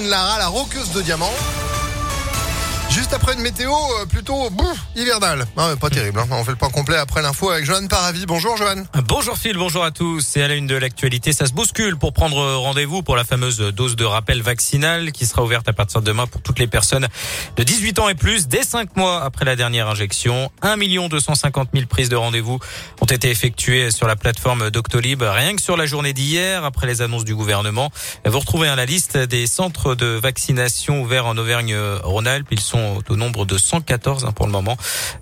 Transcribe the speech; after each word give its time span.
Lara, 0.00 0.38
la 0.38 0.46
roqueuse 0.46 0.92
de 0.92 1.02
diamants. 1.02 1.67
Juste 2.90 3.12
après 3.12 3.34
une 3.34 3.40
météo 3.40 3.70
euh, 3.70 4.06
plutôt 4.06 4.48
bouf, 4.50 4.78
hivernale. 4.96 5.46
Ah, 5.58 5.74
pas 5.78 5.90
terrible. 5.90 6.18
Hein. 6.18 6.26
On 6.30 6.42
fait 6.42 6.52
le 6.52 6.56
point 6.56 6.70
complet 6.70 6.96
après 6.96 7.20
l'info 7.20 7.50
avec 7.50 7.66
Johan 7.66 7.86
Paravi. 7.86 8.24
Bonjour 8.26 8.56
Johan. 8.56 8.84
Bonjour 9.06 9.36
Phil, 9.36 9.58
bonjour 9.58 9.84
à 9.84 9.90
tous. 9.90 10.20
C'est 10.20 10.42
à 10.42 10.48
la 10.48 10.54
une 10.54 10.66
de 10.66 10.74
l'actualité, 10.74 11.32
ça 11.34 11.46
se 11.46 11.52
bouscule 11.52 11.96
pour 11.96 12.14
prendre 12.14 12.56
rendez-vous 12.56 13.02
pour 13.02 13.14
la 13.14 13.24
fameuse 13.24 13.58
dose 13.58 13.94
de 13.94 14.06
rappel 14.06 14.40
vaccinal 14.40 15.12
qui 15.12 15.26
sera 15.26 15.44
ouverte 15.44 15.68
à 15.68 15.74
partir 15.74 16.00
de 16.00 16.06
demain 16.06 16.26
pour 16.26 16.40
toutes 16.40 16.58
les 16.58 16.66
personnes 16.66 17.06
de 17.56 17.62
18 17.62 17.98
ans 17.98 18.08
et 18.08 18.14
plus 18.14 18.48
dès 18.48 18.62
5 18.62 18.96
mois 18.96 19.22
après 19.22 19.44
la 19.44 19.54
dernière 19.54 19.88
injection. 19.88 20.50
1 20.62 20.76
250 21.08 21.68
000 21.74 21.86
prises 21.86 22.08
de 22.08 22.16
rendez-vous 22.16 22.58
ont 23.02 23.06
été 23.06 23.30
effectuées 23.30 23.90
sur 23.90 24.06
la 24.06 24.16
plateforme 24.16 24.70
Doctolib 24.70 25.22
rien 25.22 25.54
que 25.54 25.62
sur 25.62 25.76
la 25.76 25.84
journée 25.84 26.14
d'hier 26.14 26.64
après 26.64 26.86
les 26.86 27.02
annonces 27.02 27.24
du 27.24 27.34
gouvernement. 27.34 27.90
Vous 28.24 28.38
retrouvez 28.38 28.68
hein, 28.68 28.76
la 28.76 28.86
liste 28.86 29.18
des 29.18 29.46
centres 29.46 29.94
de 29.94 30.06
vaccination 30.06 31.02
ouverts 31.02 31.26
en 31.26 31.36
Auvergne-Rhône-Alpes. 31.36 32.48
Ils 32.50 32.60
sont 32.60 32.77
au 33.08 33.16
nombre 33.16 33.44
de 33.44 33.58
114 33.58 34.24
hein, 34.24 34.32
pour 34.32 34.46
le 34.46 34.52
moment. 34.52 34.76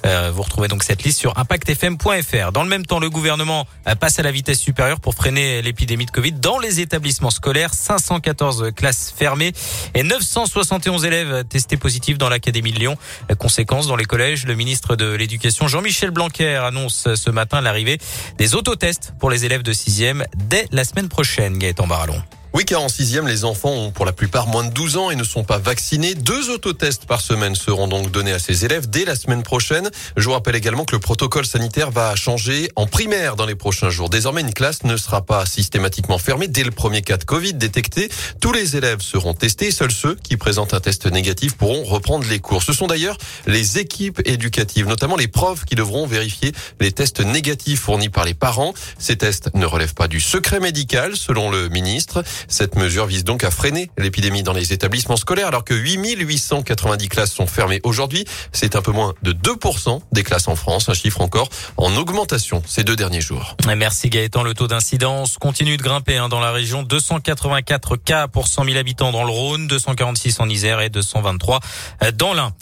Euh, 0.04 0.30
vous 0.34 0.42
retrouvez 0.42 0.68
donc 0.68 0.82
cette 0.82 1.02
liste 1.02 1.18
sur 1.18 1.38
impactfm.fr. 1.38 2.52
Dans 2.52 2.62
le 2.62 2.68
même 2.68 2.86
temps, 2.86 2.98
le 2.98 3.10
gouvernement 3.10 3.66
euh, 3.88 3.94
passe 3.94 4.18
à 4.18 4.22
la 4.22 4.30
vitesse 4.30 4.58
supérieure 4.60 5.00
pour 5.00 5.14
freiner 5.14 5.62
l'épidémie 5.62 6.06
de 6.06 6.10
Covid 6.10 6.32
dans 6.32 6.58
les 6.58 6.80
établissements 6.80 7.30
scolaires. 7.30 7.74
514 7.74 8.72
classes 8.74 9.12
fermées 9.16 9.52
et 9.94 10.02
971 10.02 11.04
élèves 11.04 11.44
testés 11.44 11.76
positifs 11.76 12.18
dans 12.18 12.28
l'Académie 12.28 12.72
de 12.72 12.78
Lyon. 12.78 12.96
Conséquence, 13.38 13.86
dans 13.86 13.96
les 13.96 14.04
collèges, 14.04 14.46
le 14.46 14.54
ministre 14.54 14.96
de 14.96 15.12
l'Éducation 15.12 15.68
Jean-Michel 15.68 16.10
Blanquer 16.10 16.56
annonce 16.56 17.08
ce 17.14 17.30
matin 17.30 17.60
l'arrivée 17.60 17.98
des 18.38 18.54
autotests 18.54 19.12
pour 19.18 19.30
les 19.30 19.44
élèves 19.44 19.62
de 19.62 19.72
6e 19.72 20.24
dès 20.36 20.66
la 20.70 20.84
semaine 20.84 21.08
prochaine. 21.08 21.58
Gaëtan 21.58 21.86
Barallon. 21.86 22.22
Oui, 22.56 22.64
car 22.64 22.80
en 22.80 22.88
sixième, 22.88 23.28
les 23.28 23.44
enfants 23.44 23.68
ont 23.68 23.90
pour 23.90 24.06
la 24.06 24.14
plupart 24.14 24.46
moins 24.46 24.64
de 24.64 24.72
12 24.72 24.96
ans 24.96 25.10
et 25.10 25.14
ne 25.14 25.24
sont 25.24 25.44
pas 25.44 25.58
vaccinés. 25.58 26.14
Deux 26.14 26.48
autotests 26.48 27.04
par 27.04 27.20
semaine 27.20 27.54
seront 27.54 27.86
donc 27.86 28.10
donnés 28.10 28.32
à 28.32 28.38
ces 28.38 28.64
élèves 28.64 28.88
dès 28.88 29.04
la 29.04 29.14
semaine 29.14 29.42
prochaine. 29.42 29.90
Je 30.16 30.24
vous 30.24 30.32
rappelle 30.32 30.56
également 30.56 30.86
que 30.86 30.94
le 30.94 30.98
protocole 30.98 31.44
sanitaire 31.44 31.90
va 31.90 32.16
changer 32.16 32.70
en 32.74 32.86
primaire 32.86 33.36
dans 33.36 33.44
les 33.44 33.56
prochains 33.56 33.90
jours. 33.90 34.08
Désormais, 34.08 34.40
une 34.40 34.54
classe 34.54 34.84
ne 34.84 34.96
sera 34.96 35.20
pas 35.20 35.44
systématiquement 35.44 36.16
fermée 36.16 36.48
dès 36.48 36.64
le 36.64 36.70
premier 36.70 37.02
cas 37.02 37.18
de 37.18 37.24
Covid 37.24 37.52
détecté. 37.52 38.08
Tous 38.40 38.52
les 38.52 38.74
élèves 38.74 39.02
seront 39.02 39.34
testés. 39.34 39.70
Seuls 39.70 39.92
ceux 39.92 40.14
qui 40.14 40.38
présentent 40.38 40.72
un 40.72 40.80
test 40.80 41.04
négatif 41.04 41.58
pourront 41.58 41.84
reprendre 41.84 42.26
les 42.26 42.38
cours. 42.38 42.62
Ce 42.62 42.72
sont 42.72 42.86
d'ailleurs 42.86 43.18
les 43.46 43.78
équipes 43.78 44.22
éducatives, 44.24 44.86
notamment 44.86 45.16
les 45.16 45.28
profs, 45.28 45.66
qui 45.66 45.74
devront 45.74 46.06
vérifier 46.06 46.52
les 46.80 46.90
tests 46.90 47.20
négatifs 47.20 47.80
fournis 47.80 48.08
par 48.08 48.24
les 48.24 48.32
parents. 48.32 48.72
Ces 48.98 49.16
tests 49.16 49.50
ne 49.52 49.66
relèvent 49.66 49.92
pas 49.92 50.08
du 50.08 50.20
secret 50.20 50.58
médical, 50.58 51.18
selon 51.18 51.50
le 51.50 51.68
ministre. 51.68 52.24
Cette 52.48 52.76
mesure 52.76 53.06
vise 53.06 53.24
donc 53.24 53.44
à 53.44 53.50
freiner 53.50 53.90
l'épidémie 53.98 54.42
dans 54.42 54.52
les 54.52 54.72
établissements 54.72 55.16
scolaires 55.16 55.48
alors 55.48 55.64
que 55.64 55.74
8890 55.74 57.08
classes 57.08 57.32
sont 57.32 57.46
fermées 57.46 57.80
aujourd'hui. 57.82 58.24
C'est 58.52 58.76
un 58.76 58.82
peu 58.82 58.92
moins 58.92 59.14
de 59.22 59.32
2% 59.32 60.00
des 60.12 60.22
classes 60.22 60.48
en 60.48 60.56
France, 60.56 60.88
un 60.88 60.94
chiffre 60.94 61.20
encore 61.20 61.48
en 61.76 61.94
augmentation 61.96 62.62
ces 62.66 62.84
deux 62.84 62.96
derniers 62.96 63.20
jours. 63.20 63.56
Merci 63.76 64.10
Gaëtan. 64.10 64.42
Le 64.42 64.54
taux 64.54 64.68
d'incidence 64.68 65.38
continue 65.38 65.76
de 65.76 65.82
grimper 65.82 66.16
hein, 66.16 66.28
dans 66.28 66.40
la 66.40 66.52
région. 66.52 66.82
284 66.82 67.96
cas 67.96 68.28
pour 68.28 68.48
100 68.48 68.64
000 68.64 68.76
habitants 68.76 69.12
dans 69.12 69.24
le 69.24 69.30
Rhône, 69.30 69.66
246 69.66 70.40
en 70.40 70.48
Isère 70.48 70.80
et 70.80 70.90
223 70.90 71.60
dans 72.14 72.34
l'Ain. 72.34 72.52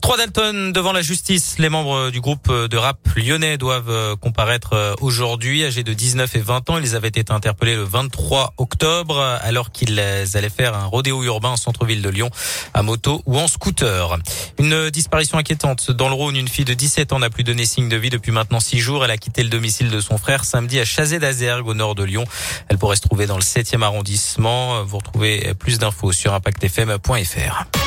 Trois 0.00 0.16
Dalton 0.16 0.72
devant 0.72 0.92
la 0.92 1.02
justice. 1.02 1.58
Les 1.58 1.68
membres 1.68 2.10
du 2.10 2.20
groupe 2.20 2.52
de 2.52 2.76
rap 2.76 2.98
lyonnais 3.16 3.56
doivent 3.56 3.88
euh, 3.88 4.16
comparaître 4.16 4.74
euh, 4.74 4.94
aujourd'hui. 5.00 5.64
Âgés 5.64 5.82
de 5.82 5.92
19 5.94 6.36
et 6.36 6.40
20 6.40 6.70
ans, 6.70 6.78
ils 6.78 6.94
avaient 6.94 7.08
été 7.08 7.32
interpellés 7.32 7.74
le 7.74 7.84
23 7.84 8.54
octobre 8.58 9.33
alors 9.36 9.70
qu'ils 9.70 9.98
allaient 9.98 10.50
faire 10.50 10.74
un 10.74 10.86
rodéo 10.86 11.22
urbain 11.22 11.50
en 11.50 11.56
centre-ville 11.56 12.02
de 12.02 12.08
Lyon 12.08 12.30
à 12.72 12.82
moto 12.82 13.22
ou 13.26 13.38
en 13.38 13.48
scooter. 13.48 14.18
Une 14.58 14.90
disparition 14.90 15.38
inquiétante 15.38 15.90
dans 15.90 16.08
le 16.08 16.14
Rhône. 16.14 16.36
Une 16.36 16.48
fille 16.48 16.64
de 16.64 16.74
17 16.74 17.12
ans 17.12 17.18
n'a 17.18 17.30
plus 17.30 17.44
donné 17.44 17.66
signe 17.66 17.88
de 17.88 17.96
vie 17.96 18.10
depuis 18.10 18.32
maintenant 18.32 18.60
six 18.60 18.80
jours. 18.80 19.04
Elle 19.04 19.10
a 19.10 19.18
quitté 19.18 19.42
le 19.42 19.48
domicile 19.48 19.90
de 19.90 20.00
son 20.00 20.18
frère 20.18 20.44
samedi 20.44 20.80
à 20.80 20.84
Chazé 20.84 21.18
d'Azergue 21.18 21.66
au 21.66 21.74
nord 21.74 21.94
de 21.94 22.04
Lyon. 22.04 22.24
Elle 22.68 22.78
pourrait 22.78 22.96
se 22.96 23.02
trouver 23.02 23.26
dans 23.26 23.36
le 23.36 23.42
7e 23.42 23.82
arrondissement. 23.82 24.82
Vous 24.84 24.98
retrouvez 24.98 25.54
plus 25.54 25.78
d'infos 25.78 26.12
sur 26.12 26.34
impactfm.fr. 26.34 27.83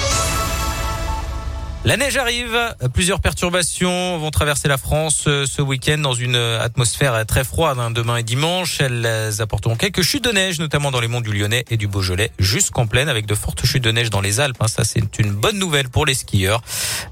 La 1.87 1.95
neige 1.95 2.17
arrive, 2.17 2.75
plusieurs 2.93 3.21
perturbations 3.21 4.17
vont 4.17 4.29
traverser 4.29 4.67
la 4.67 4.77
France 4.77 5.23
euh, 5.27 5.45
ce 5.45 5.61
week-end 5.61 5.99
dans 5.99 6.13
une 6.13 6.35
atmosphère 6.35 7.25
très 7.25 7.45
froide 7.45 7.79
hein, 7.79 7.91
demain 7.91 8.17
et 8.17 8.23
dimanche. 8.23 8.81
Elles 8.81 9.07
apporteront 9.39 9.77
quelques 9.77 10.01
chutes 10.01 10.25
de 10.25 10.31
neige, 10.31 10.59
notamment 10.59 10.91
dans 10.91 10.99
les 10.99 11.07
monts 11.07 11.21
du 11.21 11.31
Lyonnais 11.31 11.63
et 11.69 11.77
du 11.77 11.87
Beaujolais, 11.87 12.33
jusqu'en 12.39 12.87
pleine 12.87 13.07
avec 13.07 13.25
de 13.25 13.33
fortes 13.35 13.65
chutes 13.65 13.85
de 13.85 13.91
neige 13.93 14.09
dans 14.09 14.19
les 14.19 14.41
Alpes. 14.41 14.57
Hein. 14.59 14.67
Ça, 14.67 14.83
c'est 14.83 15.17
une 15.17 15.31
bonne 15.31 15.57
nouvelle 15.59 15.87
pour 15.87 16.05
les 16.05 16.13
skieurs. 16.13 16.61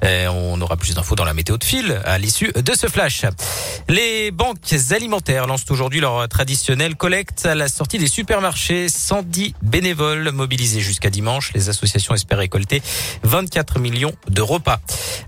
on 0.04 0.60
aura 0.60 0.76
plus 0.76 0.94
d'infos 0.94 1.16
dans 1.16 1.24
la 1.24 1.34
météo 1.34 1.58
de 1.58 1.64
fil 1.64 2.02
à 2.04 2.18
l'issue 2.18 2.52
de 2.52 2.74
ce 2.74 2.88
flash. 2.88 3.22
Les 3.88 4.32
banques 4.32 4.76
alimentaires 4.92 5.48
lancent 5.48 5.72
aujourd'hui 5.72 6.02
leur 6.02 6.28
traditionnelle 6.28 6.98
collecte 6.98 7.46
à 7.46 7.56
la 7.56 7.70
sortie 7.70 7.98
des 7.98 8.10
supermarchés. 8.10 8.90
110 8.90 9.54
bénévoles 9.62 10.32
mobilisés 10.32 10.82
jusqu'à 10.82 11.10
dimanche. 11.10 11.54
Les 11.54 11.70
associations 11.70 12.14
espèrent 12.14 12.40
récolter 12.40 12.82
24 13.24 13.80
millions 13.80 14.14
d'euros 14.28 14.60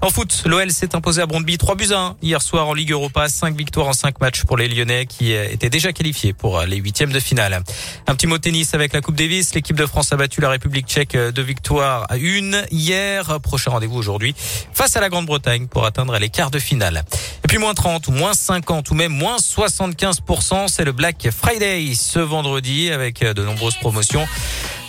en 0.01 0.09
foot, 0.09 0.43
l'OL 0.45 0.71
s'est 0.71 0.95
imposé 0.95 1.21
à 1.21 1.25
Brondby 1.25 1.57
3 1.57 1.75
buts 1.75 1.93
1 1.93 2.17
hier 2.21 2.41
soir 2.41 2.67
en 2.67 2.73
Ligue 2.73 2.91
Europa. 2.91 3.27
5 3.27 3.55
victoires 3.55 3.87
en 3.87 3.93
5 3.93 4.19
matchs 4.19 4.43
pour 4.43 4.57
les 4.57 4.67
Lyonnais 4.67 5.05
qui 5.05 5.33
euh, 5.33 5.49
étaient 5.49 5.69
déjà 5.69 5.91
qualifiés 5.93 6.33
pour 6.33 6.59
euh, 6.59 6.65
les 6.65 6.77
huitièmes 6.77 7.11
de 7.11 7.19
finale. 7.19 7.63
Un 8.07 8.15
petit 8.15 8.27
mot 8.27 8.37
tennis 8.37 8.73
avec 8.73 8.93
la 8.93 9.01
Coupe 9.01 9.15
Davis. 9.15 9.53
L'équipe 9.55 9.75
de 9.75 9.85
France 9.85 10.13
a 10.13 10.17
battu 10.17 10.41
la 10.41 10.49
République 10.49 10.87
tchèque 10.87 11.15
euh, 11.15 11.31
de 11.31 11.41
victoire 11.41 12.05
à 12.09 12.17
une 12.17 12.63
hier. 12.71 13.39
Prochain 13.41 13.71
rendez-vous 13.71 13.97
aujourd'hui 13.97 14.35
face 14.73 14.95
à 14.95 15.01
la 15.01 15.09
Grande-Bretagne 15.09 15.67
pour 15.67 15.85
atteindre 15.85 16.17
les 16.19 16.29
quarts 16.29 16.51
de 16.51 16.59
finale. 16.59 17.03
Et 17.43 17.47
puis 17.47 17.57
moins 17.57 17.73
30 17.73 18.07
ou 18.07 18.11
moins 18.11 18.33
50 18.33 18.91
ou 18.91 18.93
même 18.93 19.11
moins 19.11 19.37
75%, 19.37 20.67
c'est 20.67 20.83
le 20.83 20.91
Black 20.91 21.29
Friday 21.31 21.93
ce 21.95 22.19
vendredi 22.19 22.91
avec 22.91 23.23
de 23.23 23.43
nombreuses 23.43 23.77
promotions. 23.77 24.25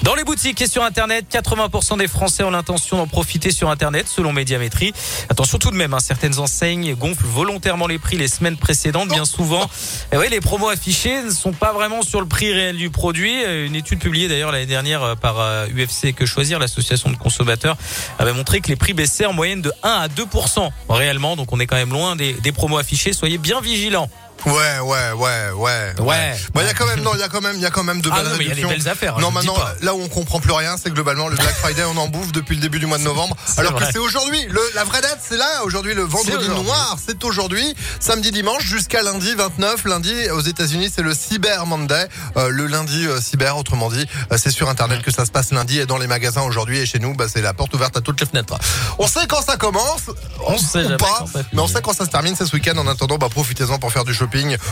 Dans 0.03 0.14
les 0.14 0.22
boutiques 0.22 0.62
et 0.62 0.69
sur 0.69 0.84
Internet, 0.84 1.26
80% 1.31 1.98
des 1.98 2.06
Français 2.06 2.44
ont 2.44 2.50
l'intention 2.50 2.97
d'en 2.97 3.09
profiter 3.09 3.50
sur 3.50 3.69
Internet, 3.69 4.06
selon 4.06 4.32
Médiamétrie. 4.32 4.92
Attention 5.28 5.59
tout 5.59 5.70
de 5.70 5.76
même, 5.76 5.92
hein, 5.92 5.98
certaines 6.00 6.38
enseignes 6.38 6.94
gonflent 6.94 7.26
volontairement 7.26 7.88
les 7.88 7.98
prix 7.98 8.16
les 8.16 8.28
semaines 8.28 8.56
précédentes. 8.56 9.08
Bien 9.08 9.25
souvent, 9.25 9.69
et 10.12 10.16
oui, 10.16 10.26
les 10.31 10.41
promos 10.41 10.69
affichés 10.69 11.22
ne 11.25 11.31
sont 11.31 11.53
pas 11.53 11.72
vraiment 11.72 12.03
sur 12.03 12.20
le 12.20 12.26
prix 12.26 12.53
réel 12.53 12.76
du 12.76 12.91
produit. 12.91 13.42
Une 13.42 13.75
étude 13.75 13.98
publiée 13.98 14.28
d'ailleurs 14.28 14.53
l'année 14.53 14.66
dernière 14.66 15.03
euh, 15.03 15.14
par 15.16 15.37
UFC 15.70 16.06
euh, 16.06 16.12
Que 16.12 16.26
Choisir, 16.26 16.60
l'association 16.60 17.10
de 17.10 17.16
consommateurs, 17.16 17.76
avait 18.19 18.32
montré 18.32 18.60
que 18.60 18.69
les 18.69 18.76
prix 18.76 18.92
baissaient 18.92 19.26
en 19.26 19.32
moyenne 19.32 19.62
de 19.62 19.72
1 19.82 19.88
à 19.88 20.08
2% 20.08 20.70
réellement. 20.88 21.34
Donc 21.34 21.53
on 21.53 21.58
est 21.58 21.66
quand 21.66 21.76
même 21.76 21.92
loin 21.92 22.14
des, 22.14 22.34
des 22.34 22.53
promos 22.53 22.78
affichés. 22.78 23.12
Soyez 23.12 23.38
bien 23.38 23.60
vigilants. 23.60 24.08
Ouais, 24.47 24.78
ouais, 24.81 25.12
ouais, 25.12 25.50
ouais. 25.53 25.94
Ouais. 26.00 26.37
il 26.56 26.62
y 26.62 26.69
a 26.69 26.75
quand 26.75 26.87
même, 26.87 27.00
non, 27.00 27.10
il 27.15 27.21
y 27.21 27.22
a 27.22 27.28
quand 27.28 27.41
même, 27.41 27.56
il 27.56 27.62
y 27.62 27.66
a 27.66 27.71
quand 27.71 27.82
même 27.84 28.00
de 28.00 28.09
ah 28.12 28.16
belles 28.16 28.25
non, 28.25 28.37
mais 28.38 28.44
il 28.44 28.49
y 28.49 28.53
a 28.53 28.54
des 28.54 28.65
belles 28.65 28.88
affaires. 28.88 29.16
Hein, 29.16 29.21
non, 29.21 29.31
maintenant, 29.31 29.56
là 29.82 29.94
où 29.94 30.00
on 30.00 30.09
comprend 30.09 30.41
plus 30.41 30.53
rien, 30.53 30.76
c'est 30.82 30.91
globalement 30.91 31.28
le 31.28 31.37
Black 31.37 31.54
Friday, 31.56 31.84
on 31.84 31.97
en 31.97 32.09
bouffe 32.09 32.32
depuis 32.32 32.54
le 32.54 32.62
début 32.62 32.78
du 32.78 32.87
mois 32.87 32.99
de 32.99 33.03
novembre. 33.03 33.37
alors 33.56 33.75
que 33.75 33.84
c'est 33.91 33.99
aujourd'hui. 33.99 34.47
La 34.75 34.84
vraie 34.84 35.00
date, 35.00 35.21
c'est 35.26 35.37
là. 35.37 35.65
Aujourd'hui, 35.65 35.94
le 35.94 36.03
vendredi 36.03 36.49
noir, 36.49 36.97
c'est 37.04 37.22
aujourd'hui. 37.25 37.75
Samedi, 38.00 38.31
dimanche, 38.31 38.65
jusqu'à 38.65 39.03
lundi 39.03 39.34
29. 39.34 39.84
Lundi, 39.84 40.12
aux 40.31 40.41
États-Unis, 40.41 40.91
c'est 40.94 41.03
le 41.03 41.15
Cyber 41.15 41.66
Monday. 41.66 42.09
Euh, 42.37 42.49
le 42.50 42.66
lundi 42.66 43.06
euh, 43.06 43.20
cyber, 43.20 43.56
autrement 43.56 43.91
dit, 43.91 44.06
euh, 44.32 44.37
c'est 44.38 44.50
sur 44.50 44.69
Internet 44.69 45.03
que 45.03 45.10
ça 45.10 45.25
se 45.25 45.31
passe 45.31 45.53
lundi 45.53 45.81
et 45.81 45.87
dans 45.87 45.99
les 45.99 46.06
magasins 46.06 46.43
aujourd'hui. 46.43 46.78
Et 46.78 46.87
chez 46.87 46.99
nous, 46.99 47.15
bah, 47.15 47.26
c'est 47.28 47.43
la 47.43 47.55
porte 47.55 47.75
ouverte 47.75 47.97
à 47.97 48.00
toutes 48.00 48.20
les 48.20 48.26
fenêtres. 48.26 48.55
On 48.99 49.06
sait 49.06 49.26
quand 49.28 49.43
ça 49.43 49.56
commence. 49.56 50.10
On, 50.47 50.59
sait 50.59 50.97
pas, 50.97 51.25
mais 51.53 51.60
on 51.60 51.66
sait 51.66 51.82
quand 51.82 51.93
ça 51.93 52.05
se 52.05 52.10
termine. 52.10 52.34
C'est 52.37 52.47
ce 52.47 52.55
week-end. 52.55 52.76
En 52.76 52.87
attendant, 52.87 53.19
bah, 53.19 53.28
profitez-en 53.31 53.78
pour 53.78 53.93
faire 53.93 54.05
du 54.05 54.15
shopping. 54.15 54.27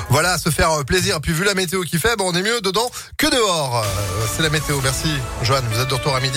Voilà 0.09 0.39
se 0.39 0.51
faire 0.51 0.71
euh, 0.73 0.85
plaisir. 0.85 1.21
Puis 1.21 1.33
vu 1.33 1.45
la 1.45 1.55
météo 1.55 1.83
qui 1.83 1.99
fait, 1.99 2.21
on 2.21 2.35
est 2.35 2.43
mieux 2.43 2.61
dedans 2.61 2.91
que 3.17 3.27
dehors. 3.27 3.83
Euh, 3.85 4.27
c'est 4.35 4.43
la 4.43 4.51
météo. 4.51 4.79
Merci, 4.83 5.09
Joanne. 5.43 5.65
Vous 5.71 5.81
êtes 5.81 5.89
de 5.89 5.95
retour 5.95 6.15
à 6.15 6.21
midi. 6.21 6.35